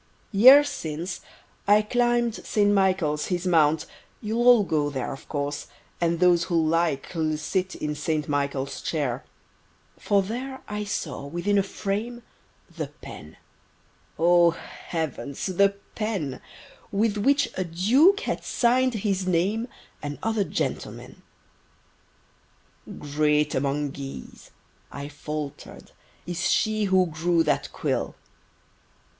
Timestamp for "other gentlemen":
20.23-21.21